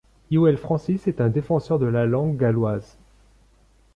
[0.31, 2.97] Hywel Francis est un défenseur de la langue galloise.